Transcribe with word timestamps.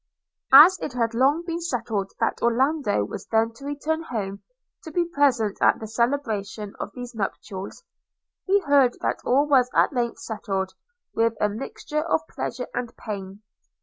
As 0.55 0.79
it 0.81 0.93
had 0.93 1.13
long 1.13 1.43
been 1.45 1.61
settled 1.61 2.11
that 2.19 2.41
Orlando 2.41 3.05
was 3.05 3.27
then 3.27 3.53
to 3.53 3.65
return 3.67 4.01
home 4.01 4.41
to 4.83 4.91
be 4.91 5.05
present 5.05 5.59
at 5.61 5.79
the 5.79 5.85
celebration 5.87 6.73
of 6.79 6.91
these 6.95 7.13
nuptials, 7.13 7.83
he 8.47 8.61
heard 8.61 8.95
that 9.01 9.19
all 9.23 9.45
was 9.47 9.69
at 9.75 9.93
length 9.93 10.17
settled, 10.17 10.73
with 11.13 11.35
a 11.39 11.49
mixture 11.49 12.01
of 12.01 12.25
pleasure 12.35 12.65
and 12.73 12.97
pain. 12.97 13.43